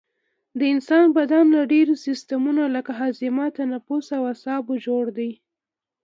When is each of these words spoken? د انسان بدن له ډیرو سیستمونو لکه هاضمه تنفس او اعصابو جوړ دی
د 0.59 0.61
انسان 0.73 1.05
بدن 1.17 1.45
له 1.55 1.61
ډیرو 1.73 1.93
سیستمونو 2.05 2.63
لکه 2.75 2.91
هاضمه 3.01 3.45
تنفس 3.57 4.05
او 4.17 4.23
اعصابو 4.31 4.73
جوړ 4.85 5.03
دی 5.17 5.31